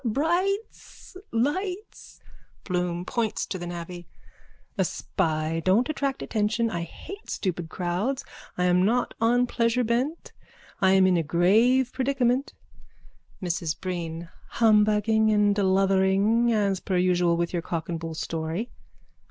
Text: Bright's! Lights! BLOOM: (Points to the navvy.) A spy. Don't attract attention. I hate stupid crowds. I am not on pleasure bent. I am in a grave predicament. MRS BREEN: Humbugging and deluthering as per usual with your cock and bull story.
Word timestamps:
Bright's! 0.03 1.15
Lights! 1.31 2.19
BLOOM: 2.63 3.05
(Points 3.05 3.45
to 3.45 3.59
the 3.59 3.67
navvy.) 3.67 4.07
A 4.75 4.83
spy. 4.83 5.61
Don't 5.63 5.89
attract 5.89 6.23
attention. 6.23 6.71
I 6.71 6.81
hate 6.81 7.29
stupid 7.29 7.69
crowds. 7.69 8.25
I 8.57 8.63
am 8.63 8.83
not 8.83 9.13
on 9.21 9.45
pleasure 9.45 9.83
bent. 9.83 10.31
I 10.81 10.93
am 10.93 11.05
in 11.05 11.17
a 11.17 11.21
grave 11.21 11.93
predicament. 11.93 12.53
MRS 13.43 13.79
BREEN: 13.79 14.29
Humbugging 14.57 15.29
and 15.29 15.53
deluthering 15.55 16.51
as 16.51 16.79
per 16.79 16.97
usual 16.97 17.37
with 17.37 17.53
your 17.53 17.61
cock 17.61 17.87
and 17.87 17.99
bull 17.99 18.15
story. 18.15 18.71